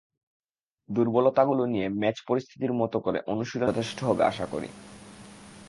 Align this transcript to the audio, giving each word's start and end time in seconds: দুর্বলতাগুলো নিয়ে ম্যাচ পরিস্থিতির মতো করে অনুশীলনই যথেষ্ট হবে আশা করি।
দুর্বলতাগুলো 0.89 1.63
নিয়ে 1.65 1.87
ম্যাচ 1.99 2.17
পরিস্থিতির 2.29 2.73
মতো 2.81 2.97
করে 3.05 3.19
অনুশীলনই 3.33 3.69
যথেষ্ট 3.71 3.97
হবে 4.03 4.21
আশা 4.31 4.45
করি। 4.53 4.69